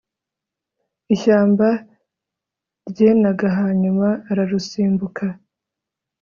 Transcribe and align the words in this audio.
Ishyamba 1.13 1.67
ryenag 2.89 3.39
hanyuma 3.59 4.07
ararusimbuka 4.29 5.25